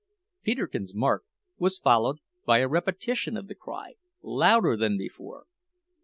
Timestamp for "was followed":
1.59-2.21